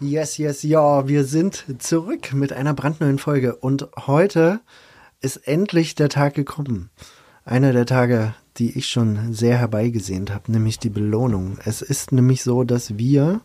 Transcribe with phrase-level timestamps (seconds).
[0.00, 4.60] Yes, yes, ja, wir sind zurück mit einer brandneuen Folge und heute
[5.20, 6.90] ist endlich der Tag gekommen.
[7.44, 11.58] Einer der Tage, die ich schon sehr herbeigesehnt habe, nämlich die Belohnung.
[11.64, 13.40] Es ist nämlich so, dass wir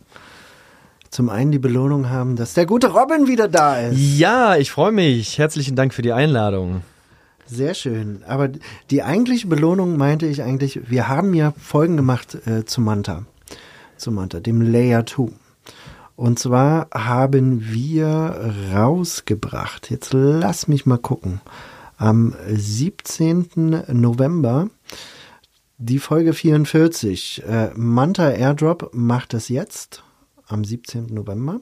[1.10, 3.98] zum einen die Belohnung haben, dass der gute Robin wieder da ist.
[3.98, 5.38] Ja, ich freue mich.
[5.38, 6.82] Herzlichen Dank für die Einladung.
[7.46, 8.22] Sehr schön.
[8.28, 8.48] Aber
[8.90, 13.24] die eigentliche Belohnung meinte ich eigentlich, wir haben ja Folgen gemacht äh, zu Manta.
[13.96, 15.32] Zu Manta, dem Layer 2.
[16.16, 21.40] Und zwar haben wir rausgebracht, jetzt lass mich mal gucken,
[21.96, 23.84] am 17.
[23.88, 24.68] November
[25.78, 27.42] die Folge 44.
[27.46, 30.04] Äh, Manta Airdrop macht das jetzt
[30.46, 31.06] am 17.
[31.06, 31.60] November.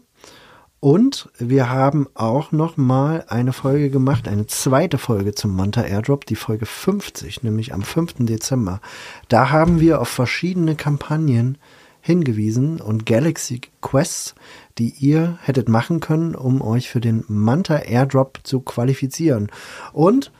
[0.80, 6.26] Und wir haben auch noch mal eine Folge gemacht, eine zweite Folge zum Manta Airdrop,
[6.26, 8.14] die Folge 50, nämlich am 5.
[8.26, 8.80] Dezember.
[9.28, 11.56] Da haben wir auf verschiedene Kampagnen
[12.02, 14.34] hingewiesen und Galaxy Quests,
[14.76, 19.50] die ihr hättet machen können, um euch für den Manta Airdrop zu qualifizieren.
[19.92, 20.32] Und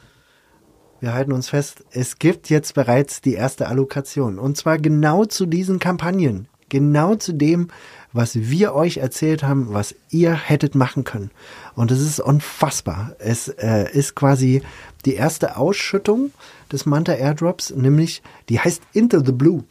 [1.00, 4.38] wir halten uns fest, es gibt jetzt bereits die erste Allokation.
[4.38, 6.48] Und zwar genau zu diesen Kampagnen.
[6.68, 7.68] Genau zu dem,
[8.12, 11.30] was wir euch erzählt haben, was ihr hättet machen können.
[11.74, 13.14] Und es ist unfassbar.
[13.18, 14.62] Es äh, ist quasi
[15.04, 16.30] die erste Ausschüttung
[16.70, 19.64] des Manta Airdrops, nämlich die heißt Into the Blue.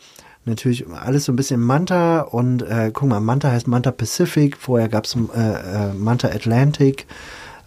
[0.46, 4.90] Natürlich alles so ein bisschen Manta und äh, guck mal, Manta heißt Manta Pacific, vorher
[4.90, 7.06] gab es äh, äh, Manta Atlantic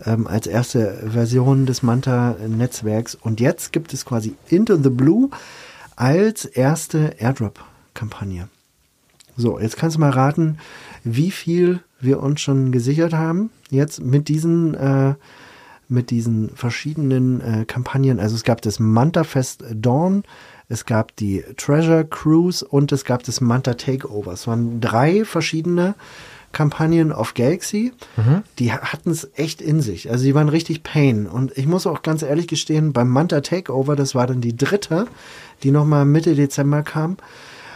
[0.04, 5.30] ähm, als erste Version des Manta-Netzwerks und jetzt gibt es quasi Into the Blue
[5.94, 8.48] als erste Airdrop-Kampagne.
[9.36, 10.58] So, jetzt kannst du mal raten,
[11.02, 13.50] wie viel wir uns schon gesichert haben.
[13.70, 15.14] Jetzt mit diesen, äh,
[15.88, 18.20] mit diesen verschiedenen äh, Kampagnen.
[18.20, 20.22] Also es gab das Manta Fest Dawn,
[20.68, 24.32] es gab die Treasure Cruise und es gab das Manta Takeover.
[24.32, 25.94] Es waren drei verschiedene
[26.52, 27.92] Kampagnen auf Galaxy.
[28.16, 28.42] Mhm.
[28.58, 30.10] Die hatten es echt in sich.
[30.10, 31.26] Also die waren richtig Pain.
[31.26, 35.06] Und ich muss auch ganz ehrlich gestehen, beim Manta Takeover, das war dann die dritte,
[35.62, 37.18] die nochmal Mitte Dezember kam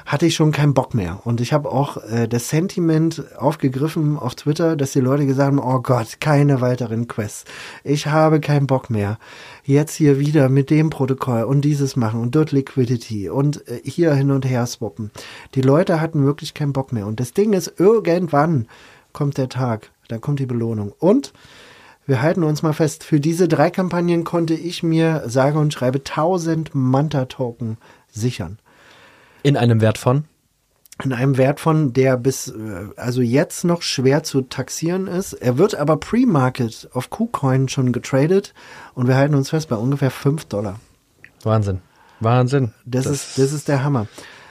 [0.08, 1.20] hatte ich schon keinen Bock mehr.
[1.24, 5.58] Und ich habe auch äh, das Sentiment aufgegriffen auf Twitter, dass die Leute gesagt haben,
[5.58, 7.44] oh Gott, keine weiteren Quests.
[7.84, 9.18] Ich habe keinen Bock mehr.
[9.64, 14.14] Jetzt hier wieder mit dem Protokoll und dieses machen und dort Liquidity und äh, hier
[14.14, 15.10] hin und her swappen.
[15.54, 17.06] Die Leute hatten wirklich keinen Bock mehr.
[17.06, 18.66] Und das Ding ist, irgendwann
[19.12, 20.94] kommt der Tag, da kommt die Belohnung.
[20.98, 21.34] Und
[22.06, 25.98] wir halten uns mal fest, für diese drei Kampagnen konnte ich mir sage und schreibe
[25.98, 27.76] 1000 Manta-Token
[28.10, 28.58] sichern.
[29.42, 30.24] In einem Wert von?
[31.02, 35.32] In einem Wert von, der bis, äh, also jetzt noch schwer zu taxieren ist.
[35.32, 38.52] Er wird aber pre-market auf KuCoin schon getradet
[38.94, 40.80] und wir halten uns fest bei ungefähr 5 Dollar.
[41.44, 41.80] Wahnsinn.
[42.20, 42.72] Wahnsinn.
[42.84, 44.08] Das, das ist, das ist der Hammer.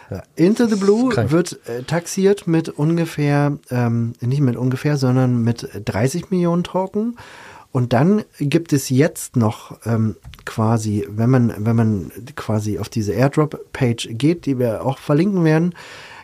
[0.10, 0.24] Ja.
[0.38, 6.32] Into the Blue wird äh, taxiert mit ungefähr, ähm, nicht mit ungefähr, sondern mit 30
[6.32, 7.18] Millionen Token.
[7.78, 10.16] Und dann gibt es jetzt noch ähm,
[10.46, 15.76] quasi, wenn man, wenn man quasi auf diese Airdrop-Page geht, die wir auch verlinken werden,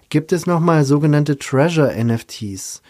[0.09, 2.81] gibt es nochmal sogenannte Treasure-NFTs,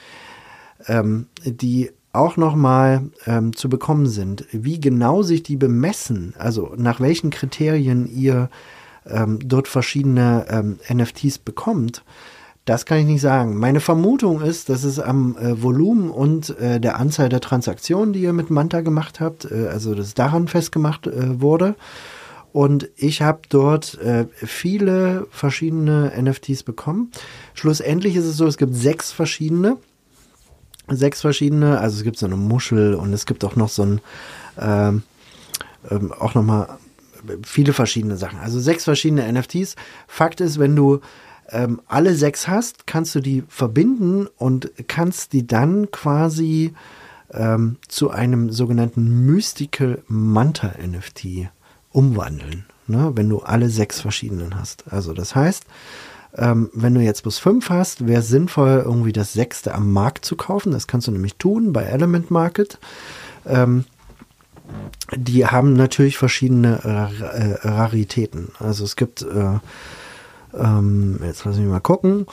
[0.88, 4.46] ähm, die auch nochmal ähm, zu bekommen sind.
[4.54, 8.50] Wie genau sich die bemessen, also nach welchen Kriterien ihr
[9.06, 12.06] ähm, dort verschiedene ähm, NFTs bekommt,
[12.66, 13.58] das kann ich nicht sagen.
[13.58, 18.22] Meine Vermutung ist, dass es am äh, Volumen und äh, der Anzahl der Transaktionen, die
[18.22, 21.76] ihr mit Manta gemacht habt, äh, also das daran festgemacht äh, wurde.
[22.54, 27.12] Und ich habe dort äh, viele verschiedene NFTs bekommen.
[27.54, 29.78] Schlussendlich ist es so, es gibt sechs verschiedene.
[30.88, 34.02] Sechs verschiedene, also es gibt so eine Muschel und es gibt auch noch so ein,
[34.60, 35.04] ähm,
[35.90, 36.78] ähm, auch nochmal
[37.44, 38.40] viele verschiedene Sachen.
[38.40, 39.76] Also sechs verschiedene NFTs.
[40.08, 41.00] Fakt ist, wenn du
[41.50, 46.74] ähm, alle sechs hast, kannst du die verbinden und kannst die dann quasi
[47.32, 51.50] ähm, zu einem sogenannten Mystical Manta NFT
[51.92, 53.12] umwandeln, ne?
[53.16, 54.86] wenn du alle sechs verschiedenen hast.
[54.92, 55.66] Also das heißt,
[56.36, 60.26] ähm, wenn du jetzt plus fünf hast, wäre es sinnvoll, irgendwie das sechste am Markt
[60.26, 60.72] zu kaufen.
[60.72, 62.80] Das kannst du nämlich tun bei Element Market.
[63.46, 63.86] Ähm,
[65.16, 68.50] die haben natürlich verschiedene äh, Raritäten.
[68.60, 69.60] Also es gibt äh,
[70.58, 72.26] ähm, jetzt lass mich mal gucken.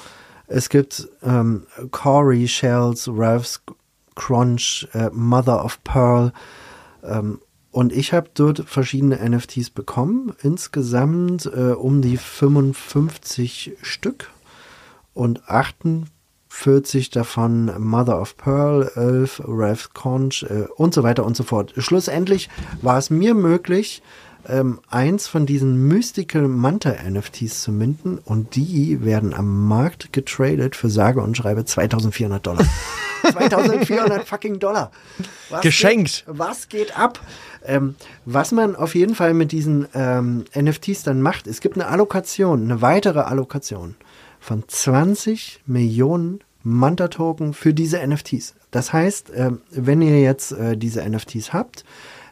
[0.46, 3.62] Es gibt ähm, Corey Shells, Ralph's
[4.16, 6.32] Crunch, äh, Mother of Pearl.
[7.04, 7.40] Ähm,
[7.70, 14.30] und ich habe dort verschiedene NFTs bekommen, insgesamt äh, um die 55 Stück
[15.14, 21.44] und 48 davon Mother of Pearl, 11 Ralph Conch äh, und so weiter und so
[21.44, 21.72] fort.
[21.76, 22.48] Schlussendlich
[22.82, 24.02] war es mir möglich,
[24.48, 30.76] ähm, eins von diesen Mystical Manta NFTs zu minden und die werden am Markt getradet
[30.76, 32.64] für sage und schreibe 2400 Dollar.
[33.32, 34.90] 2400 fucking Dollar.
[35.50, 36.24] Was Geschenkt.
[36.26, 37.20] Geht, was geht ab?
[37.64, 37.94] Ähm,
[38.24, 42.62] was man auf jeden Fall mit diesen ähm, NFTs dann macht, es gibt eine Allokation,
[42.62, 43.96] eine weitere Allokation
[44.38, 48.54] von 20 Millionen Manta-Token für diese NFTs.
[48.70, 51.84] Das heißt, äh, wenn ihr jetzt äh, diese NFTs habt,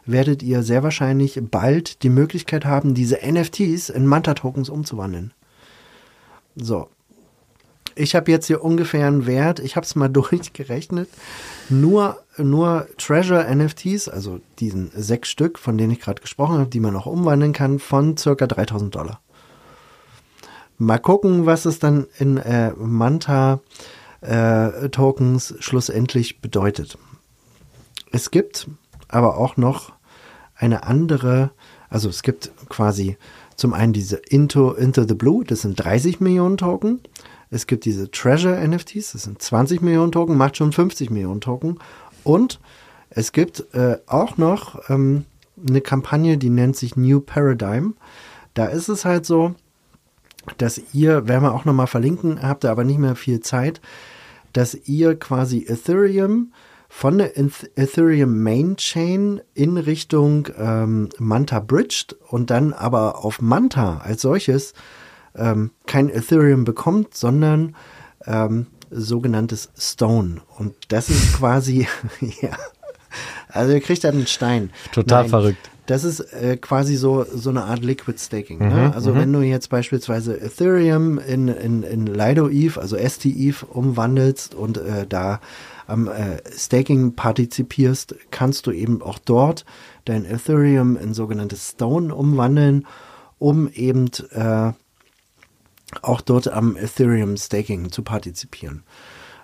[0.05, 5.33] werdet ihr sehr wahrscheinlich bald die Möglichkeit haben, diese NFTs in Manta-Tokens umzuwandeln.
[6.55, 6.89] So.
[7.95, 11.09] Ich habe jetzt hier ungefähr einen Wert, ich habe es mal durchgerechnet,
[11.69, 16.79] nur, nur Treasure NFTs, also diesen sechs Stück, von denen ich gerade gesprochen habe, die
[16.79, 19.19] man auch umwandeln kann, von circa 3000 Dollar.
[20.77, 23.59] Mal gucken, was es dann in äh, Manta
[24.21, 26.97] äh, Tokens schlussendlich bedeutet.
[28.11, 28.67] Es gibt
[29.09, 29.91] aber auch noch
[30.55, 31.51] eine andere,
[31.89, 33.17] also es gibt quasi
[33.55, 37.01] zum einen diese Into, Into the Blue, das sind 30 Millionen Token.
[37.49, 41.79] Es gibt diese Treasure NFTs, das sind 20 Millionen Token, macht schon 50 Millionen Token.
[42.23, 42.59] Und
[43.09, 45.25] es gibt äh, auch noch ähm,
[45.67, 47.95] eine Kampagne, die nennt sich New Paradigm.
[48.53, 49.55] Da ist es halt so,
[50.57, 53.81] dass ihr, werden wir auch nochmal verlinken, habt ihr aber nicht mehr viel Zeit,
[54.53, 56.53] dass ihr quasi Ethereum
[56.89, 63.99] von der Ethereum Main Chain in Richtung ähm, Manta bridged und dann aber auf Manta
[63.99, 64.73] als solches
[65.35, 67.75] ähm, kein Ethereum bekommt, sondern
[68.25, 70.41] ähm, sogenanntes Stone.
[70.57, 71.87] Und das ist quasi,
[72.41, 72.57] ja,
[73.49, 74.71] also ihr kriegt dann einen Stein.
[74.91, 75.69] Total Nein, verrückt.
[75.85, 78.59] Das ist äh, quasi so, so eine Art Liquid Staking.
[78.59, 78.91] Mhm, ne?
[78.93, 84.53] Also wenn du jetzt beispielsweise Ethereum in, in, in Lido ETH, also ST ETH umwandelst
[84.53, 85.39] und äh, da
[85.89, 89.65] am äh, Staking partizipierst, kannst du eben auch dort
[90.05, 92.87] dein Ethereum in sogenanntes Stone umwandeln,
[93.37, 94.71] um eben äh,
[96.01, 98.83] auch dort am Ethereum Staking zu partizipieren.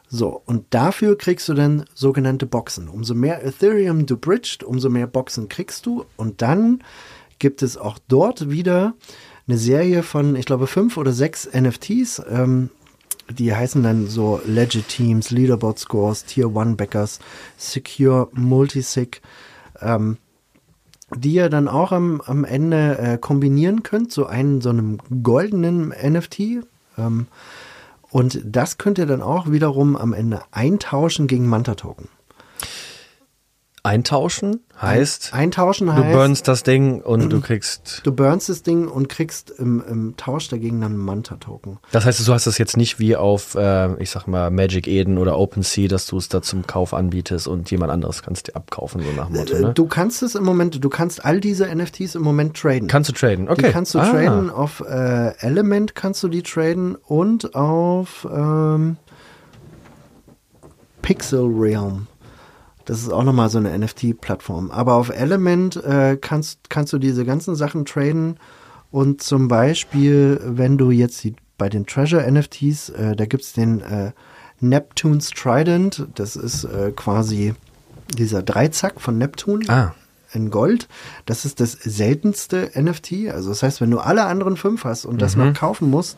[0.08, 2.88] So, und dafür kriegst du dann sogenannte Boxen.
[2.88, 6.06] Umso mehr Ethereum du bridged, umso mehr Boxen kriegst du.
[6.16, 6.84] Und dann
[7.40, 8.94] gibt es auch dort wieder
[9.48, 12.22] eine Serie von, ich glaube, fünf oder sechs NFTs.
[12.30, 12.70] Ähm,
[13.30, 17.20] die heißen dann so Legit Teams, Leaderboard Scores, Tier 1 Backers,
[17.58, 19.22] Secure Multisig,
[19.82, 20.18] ähm,
[21.16, 25.90] die ihr dann auch am, am Ende äh, kombinieren könnt, so einen so einem goldenen
[25.90, 26.66] NFT.
[26.98, 27.28] Ähm,
[28.10, 32.08] und das könnt ihr dann auch wiederum am Ende eintauschen gegen Manta-Token.
[33.86, 38.02] Eintauschen heißt, Eintauschen du heißt, burnst das Ding und du kriegst.
[38.04, 41.78] du burnst das Ding und kriegst im, im Tausch dagegen dann Manta-Token.
[41.92, 45.18] Das heißt, du hast das jetzt nicht wie auf, äh, ich sag mal, Magic Eden
[45.20, 49.02] oder OpenSea, dass du es da zum Kauf anbietest und jemand anderes kannst dir abkaufen,
[49.04, 49.72] so nach Motto, ne?
[49.74, 52.88] Du kannst es im Moment, du kannst all diese NFTs im Moment traden.
[52.88, 53.68] Kannst du traden, okay.
[53.68, 54.10] Die kannst du Ah.
[54.10, 58.98] traden, auf äh, Element kannst du die traden und auf ähm,
[61.02, 62.08] Pixel Realm.
[62.86, 64.72] Das ist auch nochmal so eine NFT-Plattform.
[64.72, 68.38] Aber auf Element äh, kannst, kannst du diese ganzen Sachen traden
[68.92, 73.82] und zum Beispiel, wenn du jetzt die, bei den Treasure NFTs, äh, da gibt's den
[73.82, 74.12] äh,
[74.62, 77.56] Neptune's Trident, das ist äh, quasi
[78.18, 79.94] dieser Dreizack von Neptun Ah.
[80.36, 80.88] In Gold.
[81.26, 83.30] Das ist das seltenste NFT.
[83.32, 86.18] Also das heißt, wenn du alle anderen fünf hast und das noch kaufen musst,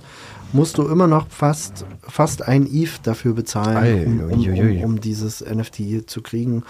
[0.53, 5.41] musst du immer noch fast, fast ein ETH dafür bezahlen, um, um, um, um dieses
[5.41, 6.63] NFT zu kriegen.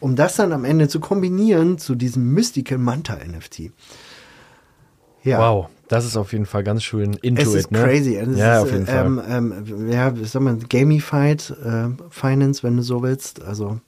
[0.00, 3.70] Um das dann am Ende zu kombinieren zu diesem Mystical Manta NFT.
[5.22, 5.38] Ja.
[5.38, 7.82] Wow, das ist auf jeden Fall ganz schön into Es it, ist ne?
[7.82, 8.16] crazy.
[8.16, 9.38] Es ja, ist, auf jeden ähm, Fall.
[9.38, 13.42] ähm, ja, wie soll man, Gamified äh, Finance, wenn du so willst.
[13.42, 13.80] Also,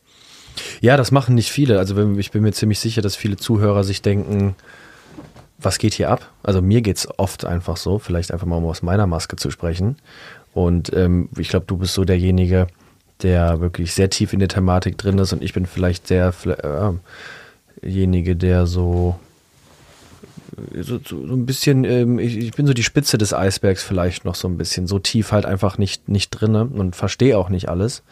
[0.80, 1.78] Ja, das machen nicht viele.
[1.78, 4.56] Also ich bin mir ziemlich sicher, dass viele Zuhörer sich denken,
[5.58, 6.30] was geht hier ab?
[6.42, 9.96] Also mir geht's oft einfach so, vielleicht einfach mal um aus meiner Maske zu sprechen.
[10.52, 12.66] Und ähm, ich glaube, du bist so derjenige,
[13.22, 16.92] der wirklich sehr tief in der Thematik drin ist und ich bin vielleicht der äh,
[17.82, 19.18] derjenige, der so
[20.74, 24.24] so, so, so ein bisschen, ähm, ich, ich bin so die Spitze des Eisbergs vielleicht
[24.24, 27.68] noch so ein bisschen, so tief halt einfach nicht, nicht drinne und verstehe auch nicht
[27.68, 28.02] alles.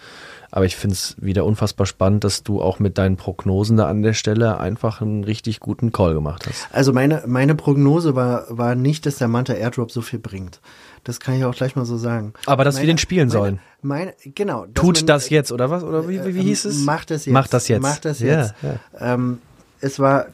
[0.55, 4.03] Aber ich finde es wieder unfassbar spannend, dass du auch mit deinen Prognosen da an
[4.03, 6.69] der Stelle einfach einen richtig guten Call gemacht hast.
[6.71, 10.61] Also meine, meine Prognose war, war nicht, dass der Manta Airdrop so viel bringt.
[11.03, 12.35] Das kann ich auch gleich mal so sagen.
[12.47, 13.61] Aber dass meine, wir den spielen meine, sollen.
[13.83, 14.67] Meine, genau.
[14.75, 15.83] Tut man, das jetzt, oder was?
[15.83, 16.85] Oder wie, wie, wie hieß es?
[16.85, 17.33] Macht das jetzt.
[17.33, 17.83] Macht das jetzt.
[17.83, 18.55] Macht das jetzt.
[18.63, 19.15] Ja, ja.
[19.15, 19.39] Ähm,
[19.81, 20.27] es war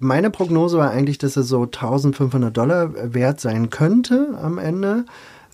[0.00, 5.04] meine Prognose war eigentlich, dass er so 1500 Dollar wert sein könnte am Ende.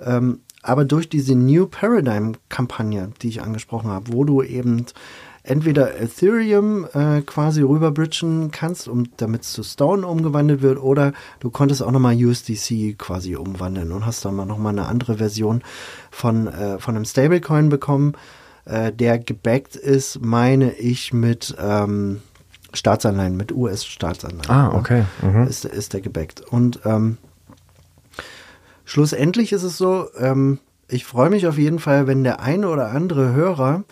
[0.02, 4.87] Ähm, aber durch diese New Paradigm-Kampagne, die ich angesprochen habe, wo du eben
[5.43, 11.50] entweder Ethereum äh, quasi rüberbridgen kannst, um, damit es zu Stone umgewandelt wird, oder du
[11.50, 15.62] konntest auch nochmal USDC quasi umwandeln und hast dann mal nochmal eine andere Version
[16.11, 18.14] von, äh, von einem Stablecoin bekommen,
[18.67, 22.21] äh, der gebackt ist, meine ich, mit ähm,
[22.75, 24.50] Staatsanleihen, mit US-Staatsanleihen.
[24.50, 25.05] Ah, okay.
[25.23, 25.47] Mhm.
[25.47, 26.43] Ist, ist der gebackt.
[26.43, 27.17] Und ähm,
[28.90, 32.90] schlussendlich ist es so, ähm, ich freue mich auf jeden Fall, wenn der eine oder
[32.90, 33.85] andere Hörer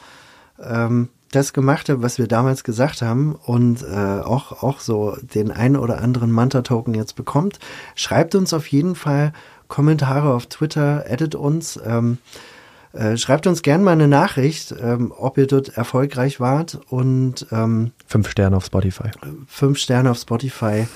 [0.60, 5.52] ähm, das gemacht hat, was wir damals gesagt haben und äh, auch, auch so den
[5.52, 7.58] einen oder anderen Manta-Token jetzt bekommt.
[7.94, 9.32] Schreibt uns auf jeden Fall
[9.68, 11.78] Kommentare auf Twitter, edit uns.
[11.84, 12.18] Ähm,
[12.92, 17.92] äh, schreibt uns gerne mal eine Nachricht, ähm, ob ihr dort erfolgreich wart und ähm,
[18.06, 19.10] fünf Sterne auf Spotify.
[19.46, 20.88] Fünf Sterne auf Spotify.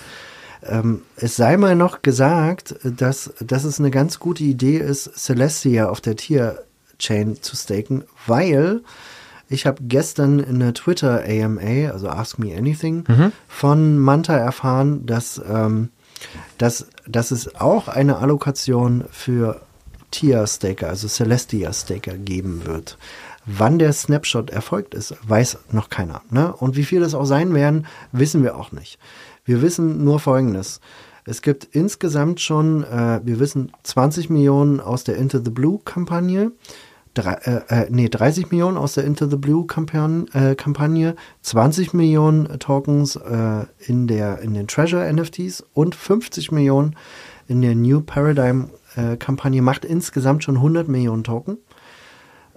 [0.65, 5.89] Ähm, es sei mal noch gesagt, dass, dass es eine ganz gute Idee ist, Celestia
[5.89, 8.83] auf der Tier-Chain zu staken, weil
[9.49, 13.33] ich habe gestern in der Twitter AMA, also Ask Me Anything, mhm.
[13.49, 15.91] von Manta erfahren, dass, ähm,
[16.59, 19.61] dass, dass es auch eine Allokation für
[20.11, 22.97] Tia-Staker, also Celestia-Staker geben wird.
[23.45, 26.23] Wann der Snapshot erfolgt ist, weiß noch keiner.
[26.31, 26.53] Ne?
[26.53, 28.99] Und wie viel das auch sein werden, wissen wir auch nicht.
[29.45, 30.81] Wir wissen nur Folgendes.
[31.25, 36.53] Es gibt insgesamt schon, äh, wir wissen 20 Millionen aus der Into the Blue Kampagne,
[37.15, 41.95] drei, äh, äh, nee, 30 Millionen aus der Into the Blue Kampagne, äh, Kampagne 20
[41.95, 46.97] Millionen Tokens äh, in, der, in den Treasure NFTs und 50 Millionen
[47.47, 51.59] in der New Paradigm äh, Kampagne, macht insgesamt schon 100 Millionen Token.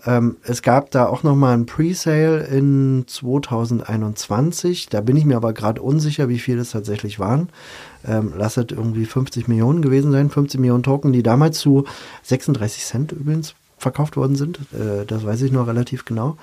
[0.05, 4.87] Ähm, es gab da auch noch mal ein Presale in 2021.
[4.89, 7.49] Da bin ich mir aber gerade unsicher, wie viel das tatsächlich waren.
[8.07, 10.29] Ähm, lass es irgendwie 50 Millionen gewesen sein.
[10.29, 11.85] 50 Millionen Token, die damals zu
[12.23, 14.59] 36 Cent übrigens verkauft worden sind.
[14.73, 16.37] Äh, das weiß ich noch relativ genau.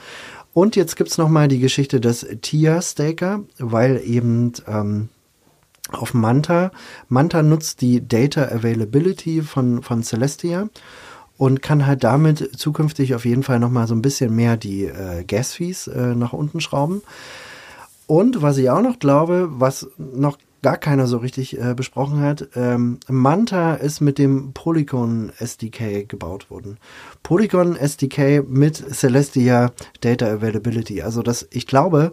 [0.55, 5.09] Und jetzt gibt es noch mal die Geschichte des Tia Staker, weil eben ähm,
[5.91, 6.73] auf Manta,
[7.09, 10.69] Manta nutzt die Data Availability von, von Celestia
[11.43, 15.25] und kann halt damit zukünftig auf jeden Fall nochmal so ein bisschen mehr die äh,
[15.25, 17.03] Gas-Fees äh, nach unten schrauben.
[18.07, 22.51] Und was ich auch noch glaube, was noch gar keiner so richtig äh, besprochen hat,
[22.55, 26.79] ähm, Manta ist mit dem Polygon SDK gebaut worden.
[27.25, 31.03] Polygon SDK mit Celestia Data Availability.
[31.03, 32.13] Also das, ich glaube,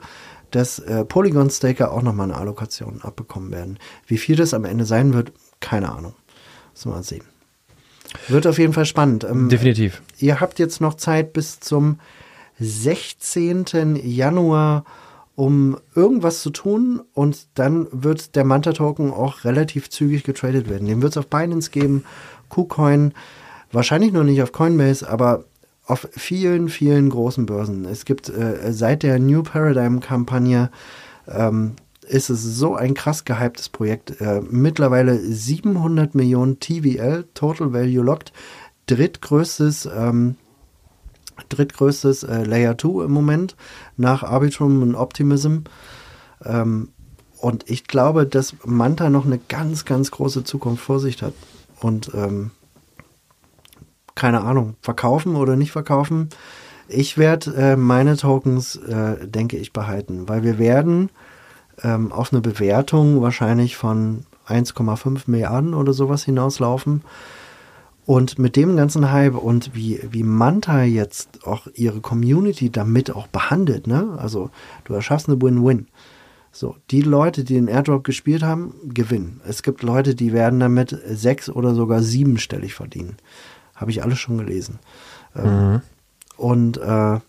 [0.50, 3.78] dass äh, Polygon Staker auch nochmal eine Allokation abbekommen werden.
[4.08, 6.16] Wie viel das am Ende sein wird, keine Ahnung.
[6.74, 7.39] Müssen wir mal sehen.
[8.28, 9.24] Wird auf jeden Fall spannend.
[9.24, 10.02] Ähm, Definitiv.
[10.18, 12.00] Ihr habt jetzt noch Zeit bis zum
[12.60, 14.00] 16.
[14.04, 14.84] Januar,
[15.36, 20.88] um irgendwas zu tun und dann wird der Manta-Token auch relativ zügig getradet werden.
[20.88, 22.04] Den wird es auf Binance geben,
[22.50, 23.14] KuCoin,
[23.72, 25.46] wahrscheinlich noch nicht auf Coinbase, aber
[25.86, 27.86] auf vielen, vielen großen Börsen.
[27.86, 30.70] Es gibt äh, seit der New Paradigm-Kampagne
[31.28, 31.74] ähm,
[32.10, 34.20] ist es so ein krass gehyptes Projekt.
[34.20, 38.34] Äh, mittlerweile 700 Millionen TVL, Total Value Locked,
[38.88, 40.36] drittgrößtes, ähm,
[41.50, 43.56] drittgrößtes äh, Layer 2 im Moment
[43.96, 45.60] nach Arbitrum und Optimism.
[46.44, 46.90] Ähm,
[47.38, 51.34] und ich glaube, dass Manta noch eine ganz, ganz große Zukunft vor sich hat.
[51.80, 52.52] Und ähm,
[54.16, 56.30] keine Ahnung, verkaufen oder nicht verkaufen.
[56.90, 61.10] Ich werde äh, meine Tokens, äh, denke ich, behalten, weil wir werden
[61.84, 67.02] ähm, auf eine Bewertung wahrscheinlich von 1,5 Milliarden oder sowas hinauslaufen.
[68.06, 73.28] Und mit dem ganzen Hype und wie, wie Manta jetzt auch ihre Community damit auch
[73.28, 74.18] behandelt, ne?
[74.18, 74.50] Also
[74.86, 75.86] du erschaffst eine Win-Win.
[76.52, 79.42] So, die Leute, die den Airdrop gespielt haben, gewinnen.
[79.48, 83.18] Es gibt Leute, die werden damit sechs oder sogar siebenstellig verdienen.
[83.76, 84.80] Habe ich alles schon gelesen.
[85.36, 85.82] Ähm, mhm.
[86.36, 87.20] Und äh,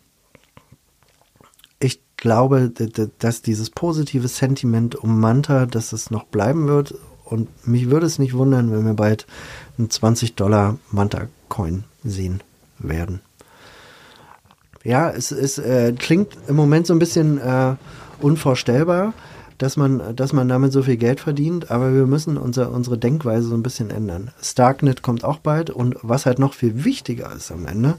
[2.21, 2.71] glaube,
[3.19, 6.95] dass dieses positive Sentiment um Manta, dass es noch bleiben wird.
[7.25, 9.27] Und mich würde es nicht wundern, wenn wir bald
[9.79, 12.43] einen 20 Dollar Manta-Coin sehen
[12.79, 13.21] werden.
[14.83, 17.75] Ja, es, es äh, klingt im Moment so ein bisschen äh,
[18.21, 19.13] unvorstellbar,
[19.59, 23.49] dass man, dass man damit so viel Geld verdient, aber wir müssen unser, unsere Denkweise
[23.49, 24.31] so ein bisschen ändern.
[24.41, 27.97] Starknet kommt auch bald und was halt noch viel wichtiger ist am Ende,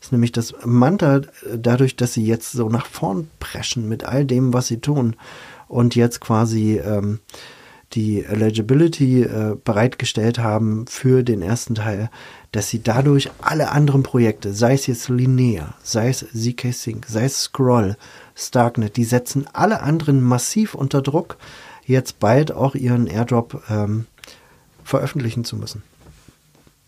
[0.00, 1.22] ist nämlich, dass Manta, äh,
[1.58, 5.16] dadurch, dass sie jetzt so nach vorn preschen mit all dem, was sie tun
[5.68, 7.20] und jetzt quasi ähm,
[7.92, 12.08] die Eligibility äh, bereitgestellt haben für den ersten Teil,
[12.52, 17.24] dass sie dadurch alle anderen Projekte, sei es jetzt Linear, sei es ZK Sync, sei
[17.24, 17.96] es Scroll,
[18.34, 21.36] Starknet, die setzen alle anderen massiv unter Druck,
[21.84, 24.06] jetzt bald auch ihren Airdrop ähm,
[24.84, 25.82] veröffentlichen zu müssen.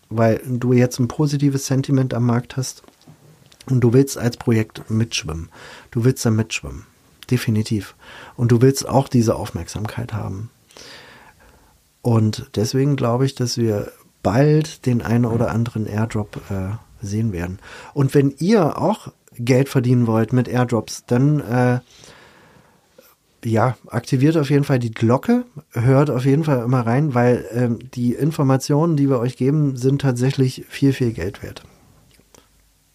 [0.09, 2.83] Weil du jetzt ein positives Sentiment am Markt hast
[3.69, 5.49] und du willst als Projekt mitschwimmen.
[5.91, 6.85] Du willst da mitschwimmen.
[7.29, 7.95] Definitiv.
[8.35, 10.49] Und du willst auch diese Aufmerksamkeit haben.
[12.01, 13.91] Und deswegen glaube ich, dass wir
[14.21, 17.59] bald den einen oder anderen Airdrop äh, sehen werden.
[17.93, 21.79] Und wenn ihr auch Geld verdienen wollt mit Airdrops, dann äh,
[23.45, 27.79] ja, aktiviert auf jeden Fall die Glocke, hört auf jeden Fall immer rein, weil ähm,
[27.93, 31.63] die Informationen, die wir euch geben, sind tatsächlich viel, viel Geld wert.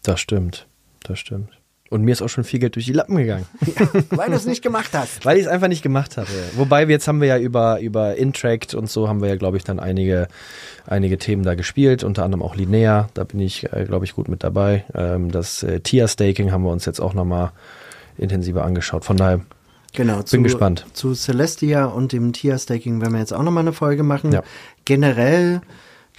[0.09, 0.65] Das stimmt,
[1.03, 1.49] das stimmt.
[1.91, 3.45] Und mir ist auch schon viel Geld durch die Lappen gegangen.
[3.79, 5.23] Ja, weil du es nicht gemacht hast.
[5.25, 6.27] Weil ich es einfach nicht gemacht habe.
[6.55, 9.57] Wobei wir jetzt haben wir ja über, über Intract und so haben wir ja, glaube
[9.57, 10.27] ich, dann einige,
[10.87, 13.09] einige Themen da gespielt, unter anderem auch Linear.
[13.13, 14.83] Da bin ich, äh, glaube ich, gut mit dabei.
[14.95, 17.51] Ähm, das äh, Tier-Staking haben wir uns jetzt auch nochmal
[18.17, 19.05] intensiver angeschaut.
[19.05, 19.41] Von daher
[19.93, 20.85] Genau, bin zu, gespannt.
[20.93, 24.31] Zu Celestia und dem Tier-Staking werden wir jetzt auch nochmal eine Folge machen.
[24.31, 24.43] Ja.
[24.85, 25.61] Generell,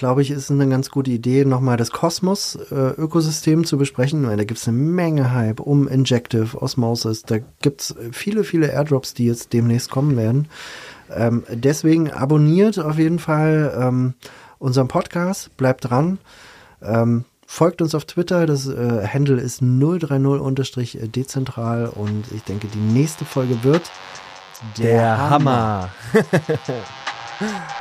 [0.01, 4.59] glaube ich, ist eine ganz gute Idee, nochmal das Kosmos-Ökosystem zu besprechen, weil da gibt
[4.59, 7.25] es eine Menge Hype um Injective, Osmosis.
[7.25, 10.49] Da gibt es viele, viele Airdrops, die jetzt demnächst kommen werden.
[11.15, 14.15] Ähm, deswegen abonniert auf jeden Fall ähm,
[14.59, 16.17] unseren Podcast, bleibt dran.
[16.81, 23.27] Ähm, folgt uns auf Twitter, das äh, Handle ist 030-dezentral und ich denke, die nächste
[23.27, 23.83] Folge wird
[24.79, 25.91] Der Hammer.